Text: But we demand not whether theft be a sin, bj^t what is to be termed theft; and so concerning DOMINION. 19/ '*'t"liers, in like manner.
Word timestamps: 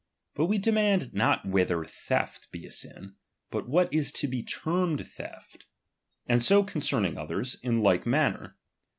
But 0.33 0.47
we 0.47 0.57
demand 0.57 1.13
not 1.13 1.45
whether 1.47 1.83
theft 1.83 2.51
be 2.51 2.65
a 2.65 2.71
sin, 2.71 3.17
bj^t 3.51 3.67
what 3.67 3.93
is 3.93 4.11
to 4.13 4.27
be 4.27 4.41
termed 4.41 5.05
theft; 5.05 5.67
and 6.25 6.41
so 6.41 6.63
concerning 6.63 7.11
DOMINION. 7.13 7.27
19/ 7.27 7.27
'*'t"liers, 7.29 7.55
in 7.61 7.83
like 7.83 8.07
manner. 8.07 8.57